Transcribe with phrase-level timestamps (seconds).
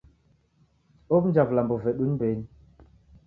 [1.15, 2.45] Ow'unja vilambo vedu nyumbenyi.